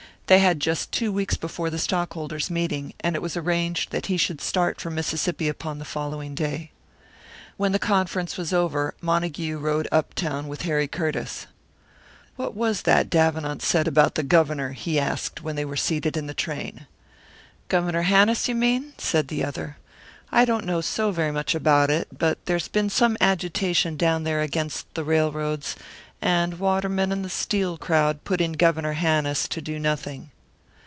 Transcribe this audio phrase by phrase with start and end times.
[0.27, 4.15] They had just two weeks before the stockholders' meeting, and it was arranged that he
[4.15, 6.71] should start for Mississippi upon the following day.
[7.57, 11.47] When the conference was over, Montague rode up town with Harry Curtiss.
[12.37, 16.27] "What was that Davenant said about the Governor?" he asked, when they were seated in
[16.27, 16.87] the train.
[17.67, 19.75] "Governor Hannis, you mean?" said the other.
[20.31, 24.39] "I don't know so very much about it, but there's been some agitation down there
[24.39, 25.75] against the railroads,
[26.23, 30.29] and Waterman and the Steel crowd put in Governor Hannis to do nothing."